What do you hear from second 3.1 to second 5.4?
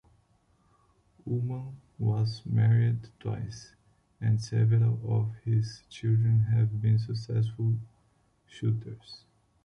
twice, and several of